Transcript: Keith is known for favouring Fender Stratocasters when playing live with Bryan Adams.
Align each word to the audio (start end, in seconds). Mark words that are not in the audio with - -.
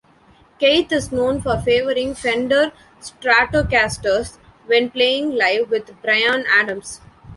Keith 0.57 0.91
is 0.91 1.11
known 1.11 1.43
for 1.43 1.59
favouring 1.61 2.15
Fender 2.15 2.71
Stratocasters 2.99 4.37
when 4.65 4.89
playing 4.89 5.29
live 5.35 5.69
with 5.69 5.91
Bryan 6.01 6.43
Adams. 6.51 7.01